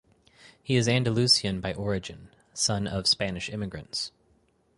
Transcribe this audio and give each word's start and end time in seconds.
He 0.63 0.77
is 0.77 0.87
Andalusian 0.87 1.61
by 1.61 1.75
origin 1.75 2.29
(son 2.55 2.87
of 2.87 3.07
Spanish 3.07 3.51
emigrants). 3.53 4.11